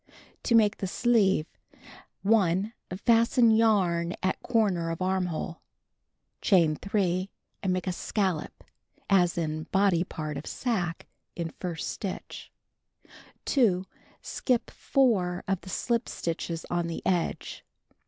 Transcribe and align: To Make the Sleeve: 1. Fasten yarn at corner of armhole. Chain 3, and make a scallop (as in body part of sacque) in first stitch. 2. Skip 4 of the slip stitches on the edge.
To 0.45 0.55
Make 0.55 0.77
the 0.77 0.87
Sleeve: 0.87 1.45
1. 2.23 2.73
Fasten 3.05 3.51
yarn 3.51 4.15
at 4.23 4.41
corner 4.41 4.89
of 4.89 4.99
armhole. 4.99 5.61
Chain 6.41 6.75
3, 6.75 7.29
and 7.61 7.71
make 7.71 7.85
a 7.85 7.91
scallop 7.91 8.63
(as 9.11 9.37
in 9.37 9.65
body 9.71 10.03
part 10.03 10.37
of 10.37 10.47
sacque) 10.47 11.05
in 11.35 11.51
first 11.59 11.87
stitch. 11.87 12.51
2. 13.45 13.85
Skip 14.23 14.71
4 14.71 15.43
of 15.47 15.61
the 15.61 15.69
slip 15.69 16.09
stitches 16.09 16.65
on 16.71 16.87
the 16.87 17.05
edge. 17.05 17.63